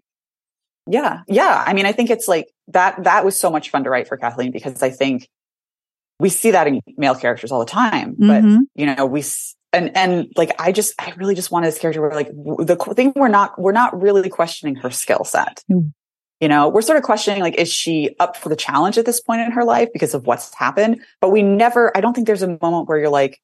[0.90, 1.22] Yeah.
[1.28, 1.64] Yeah.
[1.68, 4.18] I mean, I think it's like that, that was so much fun to write for
[4.18, 5.28] Kathleen because I think
[6.19, 8.60] we see that in male characters all the time, but Mhm.
[8.75, 9.23] you know, we,
[9.73, 13.12] and, and like, I just, I really just wanted this character where like the thing
[13.15, 15.63] we're not, we're not really questioning her skill set.
[15.67, 15.86] No.
[16.41, 19.21] You know, we're sort of questioning like, is she up for the challenge at this
[19.21, 21.01] point in her life because of what's happened?
[21.21, 23.39] But we never, I don't think there's a moment where you're like,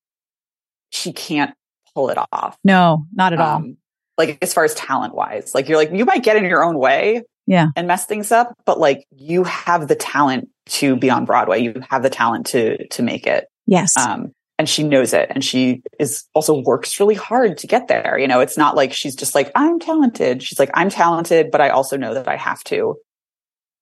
[0.89, 1.53] she can't
[1.93, 2.57] pull it off.
[2.63, 3.57] No, not at all.
[3.57, 3.77] Um,
[4.17, 6.77] like as far as talent wise, like you're like, you might get in your own
[6.77, 7.68] way Yeah.
[7.76, 11.62] and mess things up, but like you have the talent to be on Broadway.
[11.62, 13.48] You have the talent to, to make it.
[13.68, 13.92] Yes.
[13.98, 15.30] Um, and she knows it.
[15.32, 18.18] And she is also works really hard to get there.
[18.18, 20.42] You know, it's not like she's just like, I'm talented.
[20.42, 22.96] She's like, I'm talented, but I also know that I have to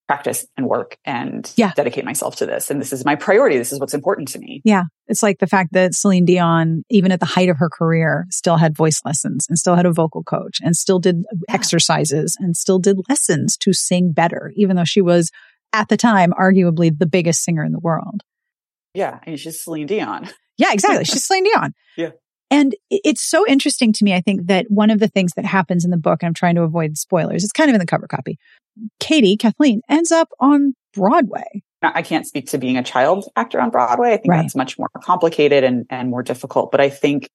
[0.10, 1.72] practice and work and Yeah.
[1.76, 2.72] dedicate myself to this.
[2.72, 3.60] And this is my priority.
[3.60, 4.60] This is what's important to me.
[4.66, 4.86] Yeah.
[5.08, 8.58] It's like the fact that Celine Dion, even at the height of her career, still
[8.58, 12.80] had voice lessons and still had a vocal coach and still did exercises and still
[12.80, 15.30] did lessons to sing better, even though she was
[15.74, 18.24] at the time arguably the biggest singer in the world.
[18.96, 19.20] Yeah.
[19.28, 20.28] And she's Celine Dion.
[20.58, 21.06] Yeah, exactly.
[21.06, 21.74] She's Celine Dion.
[21.96, 22.10] Yeah.
[22.52, 24.16] And it's so interesting to me.
[24.16, 26.56] I think that one of the things that happens in the book, and I'm trying
[26.56, 28.40] to avoid spoilers, it's kind of in the cover copy.
[29.00, 31.62] Katie, Kathleen, ends up on Broadway.
[31.82, 34.14] I can't speak to being a child actor on Broadway.
[34.14, 34.42] I think Right.
[34.42, 36.72] that's much more complicated and, and more difficult.
[36.72, 37.30] But I think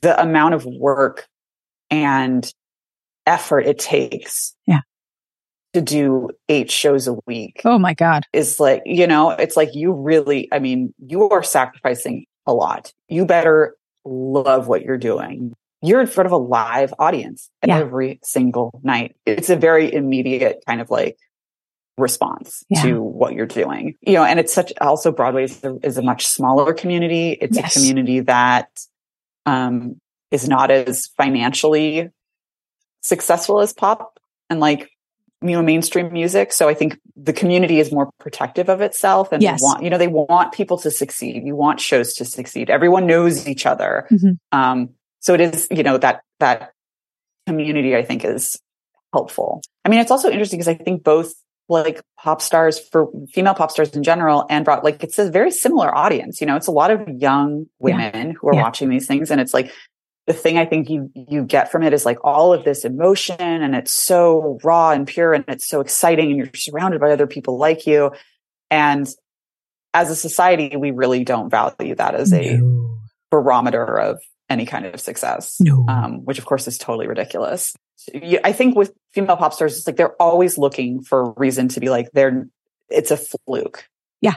[0.00, 1.26] the amount of work
[1.90, 2.50] and
[3.26, 4.80] effort it takes Yeah.
[5.74, 8.24] to do eight shows a week Oh my God.
[8.32, 12.92] is like, you know, it's like you really, I mean, you are sacrificing a lot.
[13.08, 15.54] You better love what you're doing.
[15.82, 17.78] You're in front of a live audience Yeah.
[17.78, 19.16] every single night.
[19.26, 21.16] It's a very immediate kind of like
[21.98, 22.82] response Yeah.
[22.82, 23.94] to what you're doing.
[24.00, 27.32] You know, and it's such also Broadway is a, is a much smaller community.
[27.32, 27.76] It's Yes.
[27.76, 28.68] a community that
[29.44, 32.08] um is not as financially
[33.02, 34.18] successful as pop
[34.48, 34.88] and like
[35.42, 39.42] you know mainstream music so i think the community is more protective of itself and
[39.42, 39.60] Yes.
[39.60, 43.06] they want you know they want people to succeed you want shows to succeed everyone
[43.06, 44.38] knows each other Mhm.
[44.52, 44.90] um
[45.22, 46.72] so it is you know that that
[47.46, 48.56] community i think is
[49.12, 51.32] helpful i mean it's also interesting because i think both
[51.68, 55.50] like pop stars for female pop stars in general and brought like it's a very
[55.50, 58.62] similar audience you know it's a lot of young women who are Yeah.
[58.62, 59.72] watching these things and it's like
[60.28, 63.34] the thing I think you you get from it is like all of this emotion
[63.40, 67.26] and it's so raw and pure and it's so exciting and you're surrounded by other
[67.26, 68.12] people like you.
[68.70, 69.08] And
[69.94, 72.98] as a society, we really don't value that as a No.
[73.32, 74.22] barometer of
[74.52, 75.56] any kind of success.
[75.58, 75.84] No.
[75.88, 77.74] Um, which of course is totally ridiculous.
[78.44, 81.80] I think with female pop stars, it's like they're always looking for a reason to
[81.80, 82.46] be like they're
[82.88, 83.84] it's a fluke.
[84.20, 84.34] Yeah,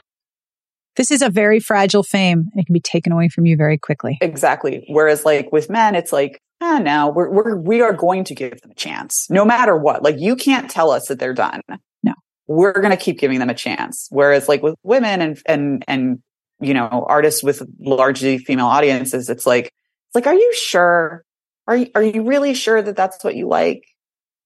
[0.95, 3.77] this is a very fragile fame and it can be taken away from you very
[3.77, 4.17] quickly.
[4.21, 4.85] Exactly.
[4.87, 8.61] Whereas like with men, it's like, ah, no, we're, we're, we are going to give
[8.61, 10.03] them a chance no matter what.
[10.03, 11.61] Like you can't tell us that they're done.
[12.03, 12.13] No.
[12.47, 14.07] We're going to keep giving them a chance.
[14.09, 16.19] Whereas like with women and, and, and,
[16.61, 19.73] you know, artists with largely female audiences, it's like,
[20.15, 21.23] like, are you sure?
[21.67, 23.83] Are you, are you really sure that that's what you like?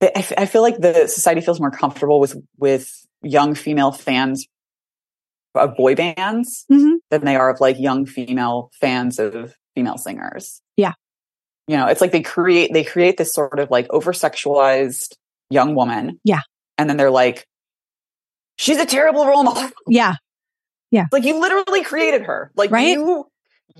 [0.01, 2.89] I, f- I feel like the society feels more comfortable with, with
[3.21, 4.45] young female fans
[5.55, 6.97] of boy bands Mhm.
[7.09, 10.61] than they are of like young female fans of female singers.
[10.77, 10.93] Yeah.
[11.67, 15.15] You know, it's like they create they create this sort of like over sexualized
[15.49, 16.19] young woman.
[16.23, 16.41] Yeah.
[16.77, 17.45] And then they're like,
[18.57, 19.69] she's a terrible role model.
[19.87, 20.15] Yeah.
[20.91, 21.05] Yeah.
[21.11, 22.51] Like you literally created her.
[22.55, 22.89] Like Right?
[22.89, 23.28] you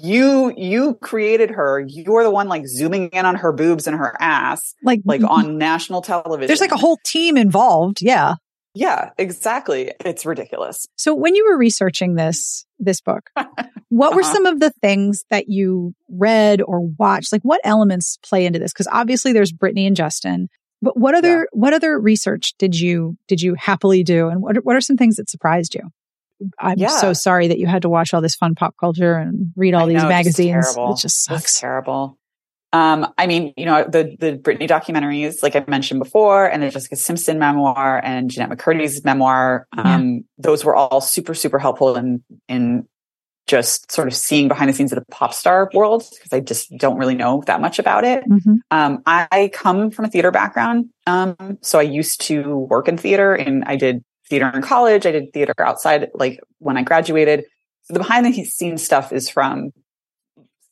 [0.02, 1.80] you you created her.
[1.88, 5.22] You are the one like zooming in on her boobs and her ass, Like, like
[5.24, 6.48] on national television.
[6.48, 8.02] there's like a whole team involved.
[8.02, 8.36] Yeah.
[8.76, 9.92] Yeah, exactly.
[10.06, 10.86] It's ridiculous.
[10.96, 13.30] So when you were researching this, this book,
[13.90, 14.34] what were Uh-huh.
[14.34, 17.32] some of the things that you read or watched?
[17.32, 18.72] Like what elements play into this?
[18.72, 20.50] Cause obviously there's Britney and Justin,
[20.82, 24.30] but what other, what other research did you, did you happily do?
[24.30, 25.82] And what, what are some things that surprised you?
[26.60, 26.88] I'm Yeah.
[26.90, 29.84] so sorry that you had to watch all this fun pop culture and read all
[29.84, 30.74] I these know, it's magazines.
[30.74, 30.94] terrible.
[30.94, 31.60] It just It's sucks.
[31.60, 32.18] terrible.
[32.72, 36.70] Um, I mean, you know, the the Britney documentaries, like I mentioned before, and the
[36.70, 42.24] Jessica Simpson memoir and Jennette McCurdy's memoir, um, those were all super, super helpful in
[42.48, 42.88] in
[43.48, 46.70] just sort of seeing behind the scenes of the pop star world because I just
[46.78, 48.24] don't really know that much about it.
[48.30, 48.58] Mhm.
[48.70, 52.96] Um, I, I come from a theater background, um, so I used to work in
[52.98, 55.06] theater, and I did theater in college.
[55.06, 57.46] I did theater outside, like when I graduated.
[57.84, 59.72] So the behind the scenes stuff is from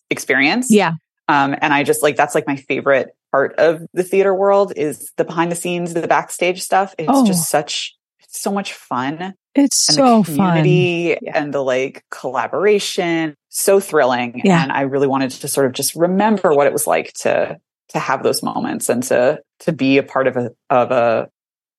[0.10, 0.68] experience.
[0.72, 0.94] Yeah.
[1.28, 5.12] Um, and I just like that's like my favorite part of the theater world is
[5.18, 6.96] the behind the scenes, the backstage stuff.
[6.98, 7.26] It's Oh.
[7.26, 7.94] just such
[8.30, 9.34] so much fun.
[9.56, 10.48] It's And so the fun.
[10.58, 11.32] community Yeah.
[11.36, 13.36] and the like collaboration.
[13.50, 14.42] So thrilling.
[14.44, 14.62] Yeah.
[14.62, 17.58] And I really wanted to sort of just remember what it was like to
[17.90, 21.30] to have those moments and to to be a part of a of a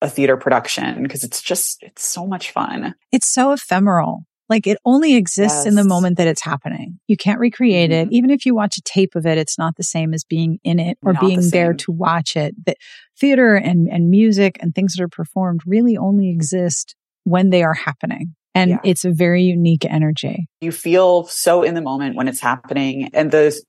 [0.00, 2.94] a theater production because it's just, it's so much fun.
[3.12, 4.24] It's so ephemeral.
[4.48, 5.66] Like it only exists yes.
[5.66, 6.98] in the moment that it's happening.
[7.06, 8.08] You can't recreate mm-hmm.
[8.08, 8.14] it.
[8.14, 10.78] Even if you watch a tape of it, it's not the same as being in
[10.78, 12.54] it or not being the there to watch it.
[12.64, 12.76] But
[13.18, 16.94] theater and, and music and things that are performed really only exist
[17.24, 18.34] when they are happening.
[18.54, 18.80] And yeah.
[18.84, 20.48] it's a very unique energy.
[20.60, 23.60] You feel so in the moment when it's happening and the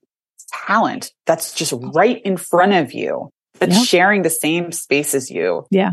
[0.66, 3.86] talent that's just right in front of you that's yep.
[3.86, 5.66] sharing the same space as you.
[5.70, 5.92] Yeah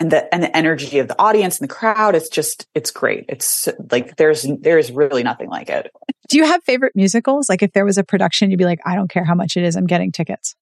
[0.00, 3.26] and the and the energy of the audience and the crowd it's just it's great.
[3.28, 5.92] It's like there's there's really nothing like it.
[6.28, 7.48] Do you have favorite musicals?
[7.48, 9.62] Like if there was a production you'd be like i don't care how much it
[9.62, 10.56] is i'm getting tickets.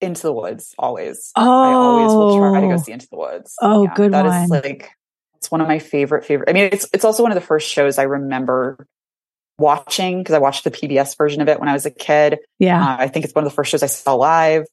[0.00, 1.30] Into the woods always.
[1.36, 2.76] Oh i always will try to go oh.
[2.78, 3.54] see into the woods.
[3.60, 4.44] Oh yeah, good that one.
[4.44, 4.90] is like
[5.36, 7.70] it's one of my favorite favorite i mean it's it's also one of the first
[7.70, 8.86] shows i remember
[9.58, 12.38] watching because i watched the pbs version of it when i was a kid.
[12.58, 12.82] Yeah.
[12.82, 14.64] Uh, i think it's one of the first shows i saw live.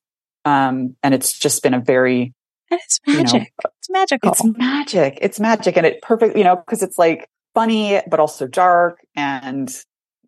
[0.45, 2.33] Um, and it's just been a very
[2.73, 3.33] and it's magic.
[3.33, 4.31] You know, it's magical.
[4.31, 5.17] It's magic.
[5.21, 5.77] It's magic.
[5.77, 9.73] And it perfect, you know, because it's like funny, but also dark and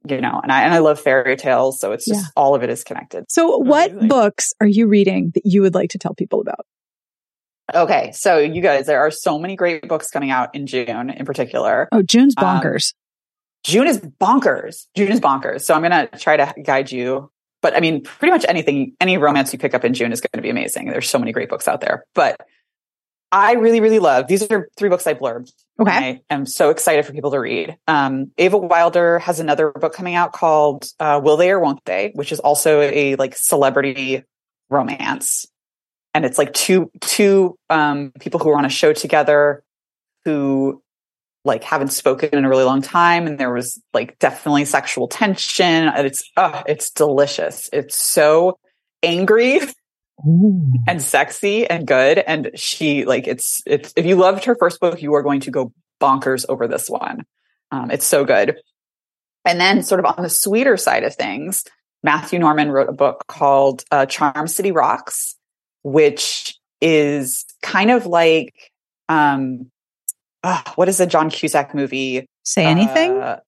[0.08, 2.30] you know, and I and I love fairy tales, so it's just yeah.
[2.36, 3.26] all of it is connected.
[3.30, 4.08] So what Amazing.
[4.08, 6.66] books are you reading that you would like to tell people about?
[7.74, 11.26] Okay, so you guys, there are so many great books coming out in June in
[11.26, 11.90] particular.
[11.92, 12.94] Oh, June's um, bonkers.
[12.94, 13.00] Um,
[13.64, 14.86] June is bonkers.
[14.96, 15.62] June is bonkers.
[15.62, 17.32] So I'm going to try to guide you
[17.66, 20.30] but I mean, pretty much anything, any romance you pick up in June is going
[20.36, 20.86] to be amazing.
[20.86, 22.06] There's so many great books out there.
[22.14, 22.40] But
[23.32, 25.52] I really, really love these are three books I blurbed.
[25.80, 25.92] Okay.
[25.92, 27.76] I am so excited for people to read.
[27.88, 32.12] Um, Ava Wilder has another book coming out called uh, Will They or Won't They,
[32.14, 34.22] which is also a like celebrity
[34.70, 35.48] romance.
[36.14, 39.64] And it's like two two um, people who are on a show together
[40.24, 40.84] who
[41.46, 45.66] like haven't spoken in a really long time and there was like definitely sexual tension.
[45.66, 47.70] And it's uh it's delicious.
[47.72, 48.58] It's so
[49.04, 49.62] angry
[50.28, 50.74] Ooh.
[50.88, 55.02] and sexy and good and she like it's it's if you loved her first book
[55.02, 55.72] you are going to go
[56.02, 57.26] bonkers over this one.
[57.72, 58.58] Um, it's so good.
[59.46, 61.64] And then sort of on the sweeter side of things
[62.04, 65.36] matthew norman wrote a book called uh, charm city rocks
[65.82, 68.54] which is kind of like
[69.10, 69.72] um
[70.46, 72.28] uh, what is the John Cusack movie?
[72.44, 73.18] Say anything?
[73.18, 73.40] Uh,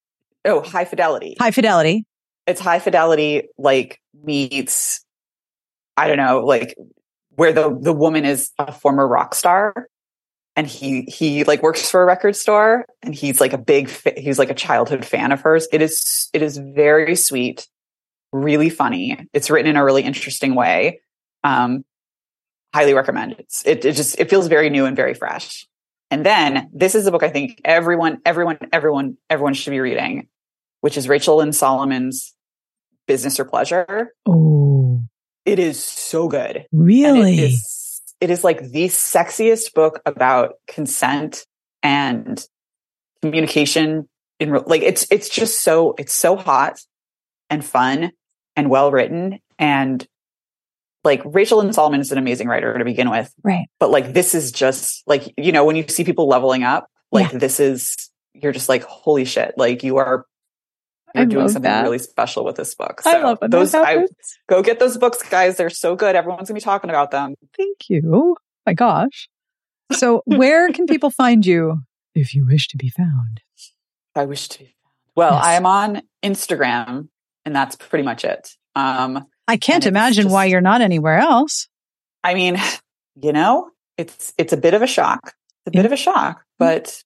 [0.46, 1.38] oh, High Fidelity.
[1.40, 2.06] High Fidelity.
[2.48, 5.06] It's High Fidelity like meets
[5.96, 6.76] I don't know, like
[7.36, 9.88] where the the woman is a former rock star
[10.56, 14.40] and he he like works for a record store and he's like a big he's
[14.40, 15.68] like a childhood fan of hers.
[15.72, 17.68] It is it is very sweet,
[18.32, 19.28] really funny.
[19.34, 21.02] It's written in a really interesting way.
[21.44, 21.86] Um
[22.74, 23.36] highly recommend.
[23.38, 25.68] It's, it it just it feels very new and very fresh.
[26.10, 30.28] And then this is a book I think everyone, everyone, everyone, everyone should be reading,
[30.82, 32.34] which is Rachel Lynn Solomon's
[33.08, 34.14] Business or Pleasure.
[34.26, 35.04] Oh,
[35.46, 36.66] it is so good.
[36.72, 37.40] Really?
[37.40, 41.46] It is, it is like the sexiest book about consent
[41.84, 42.44] and
[43.22, 44.08] communication
[44.40, 46.80] in real, like it's it's just so it's so hot
[47.50, 48.12] and fun
[48.56, 50.06] and well written and
[51.04, 53.34] like Rachel Lynn Solomon is an amazing writer to begin with.
[53.44, 53.68] Right.
[53.80, 57.32] But like this is just like, you know, when you see people leveling up, like
[57.32, 57.40] yeah.
[57.40, 59.54] this is, you're just like, holy shit.
[59.58, 60.26] Like you are,
[61.16, 61.84] you're I doing something that.
[61.84, 63.02] really special with this book.
[63.02, 63.74] So I love those.
[63.74, 64.06] I,
[64.48, 65.58] go get those books, guys.
[65.58, 66.16] They're so good.
[66.16, 67.36] Everyone's gonna be talking about them.
[67.56, 68.36] Thank you.
[68.66, 69.30] My gosh.
[69.94, 71.82] So where can people find you
[72.14, 73.42] if you wish to be found?
[74.16, 74.66] I wish to.
[75.16, 75.46] Well, yes.
[75.46, 77.08] I am on Instagram
[77.46, 78.50] and that's pretty much it.
[78.76, 81.68] Um, I can't imagine just, why you're not anywhere else.
[82.24, 82.58] I mean,
[83.22, 85.34] you know, it's it's a bit of a shock.
[85.66, 87.04] It's a bit of a shock, but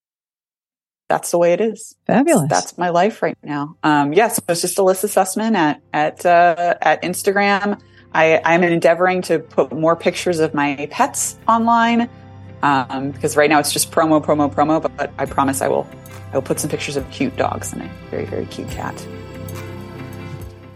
[1.10, 1.96] that's the way it is.
[2.08, 2.50] Fabulous.
[2.50, 3.76] That's, that's my life right now.
[3.84, 7.80] Um, yes, yeah, so it's just Elissa Sussman at at uh, at Instagram.
[8.14, 12.10] I, I'm endeavoring to put more pictures of my pets online
[12.62, 14.82] um, because right now it's just promo, promo, promo.
[14.82, 15.88] But, but I promise I will
[16.32, 18.96] I will put some pictures of cute dogs and a very very cute cat.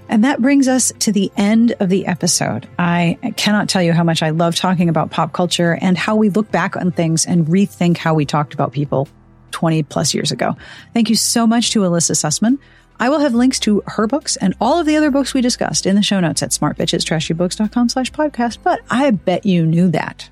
[0.08, 2.68] And that brings us to the end of the episode.
[2.78, 6.30] I cannot tell you how much I love talking about pop culture and how we
[6.30, 9.08] look back on things and rethink how we talked about people
[9.52, 10.56] 20 plus years ago.
[10.94, 12.60] Thank you so much to Elissa Sussman.
[13.00, 15.86] I will have links to her books and all of the other books we discussed
[15.86, 20.30] in the show notes at smartbitchestrashybooks.com slash podcast, but I bet you knew that.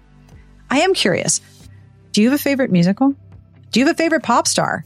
[0.69, 1.41] I am curious.
[2.13, 3.15] Do you have a favorite musical?
[3.71, 4.85] Do you have a favorite pop star?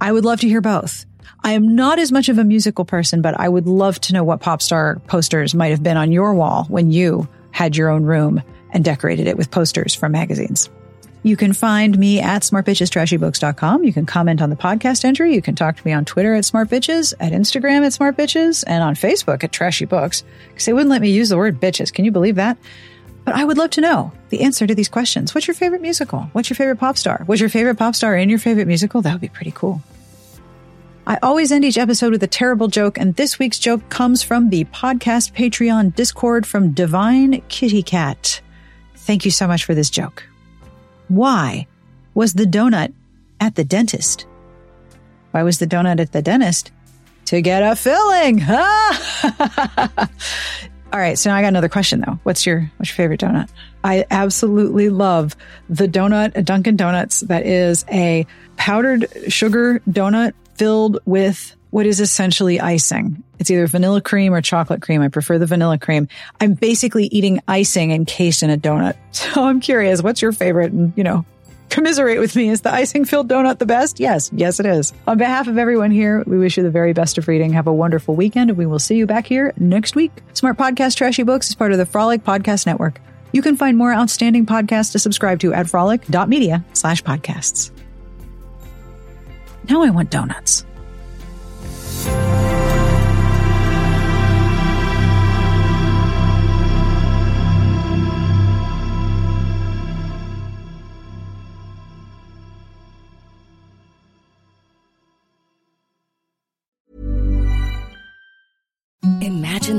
[0.00, 1.06] I would love to hear both.
[1.42, 4.24] I am not as much of a musical person, but I would love to know
[4.24, 8.04] what pop star posters might have been on your wall when you had your own
[8.04, 10.68] room and decorated it with posters from magazines.
[11.22, 13.84] You can find me at smartbitchestrashybooks.com.
[13.84, 15.34] You can comment on the podcast entry.
[15.34, 18.94] You can talk to me on Twitter at smartbitches, at Instagram at smartbitches, and on
[18.94, 21.92] Facebook at trashy books because they wouldn't let me use the word bitches.
[21.92, 22.56] Can you believe that?
[23.24, 25.34] But I would love to know the answer to these questions.
[25.34, 26.22] What's your favorite musical?
[26.32, 27.24] What's your favorite pop star?
[27.26, 29.02] Was your favorite pop star in your favorite musical?
[29.02, 29.82] That would be pretty cool.
[31.08, 34.50] I always end each episode with a terrible joke, and this week's joke comes from
[34.50, 38.42] the podcast Patreon Discord from Divine Kitty Cat.
[38.94, 40.28] Thank you so much for this joke.
[41.08, 41.66] Why
[42.12, 42.92] was the donut
[43.40, 44.26] at the dentist?
[45.30, 46.72] Why was the donut at the dentist?
[47.24, 48.42] To get a filling.
[50.92, 52.18] All right, so now I got another question though.
[52.24, 53.48] What's your what's your favorite donut?
[53.82, 55.36] I absolutely love
[55.70, 58.26] the donut at Dunkin' Donuts that is a
[58.58, 63.22] powdered sugar donut filled with what is essentially icing.
[63.38, 65.02] It's either vanilla cream or chocolate cream.
[65.02, 66.08] I prefer the vanilla cream.
[66.40, 68.96] I'm basically eating icing encased in a donut.
[69.12, 70.72] So I'm curious, what's your favorite?
[70.72, 71.24] And, you know,
[71.70, 72.48] commiserate with me.
[72.50, 73.98] Is the icing filled donut the best?
[74.00, 74.92] Yes, yes, it is.
[75.06, 77.52] On behalf of everyone here, we wish you the very best of reading.
[77.52, 80.12] Have a wonderful weekend, and we will see you back here next week.
[80.34, 83.00] Smart Podcast Trashy Books is part of the Frolic Podcast Network.
[83.32, 87.70] You can find more outstanding podcasts to subscribe to at frolic.media slash podcasts.
[89.68, 90.64] Now I want donuts.